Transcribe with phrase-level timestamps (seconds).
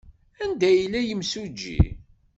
[0.43, 1.79] Anda yella yimsujji?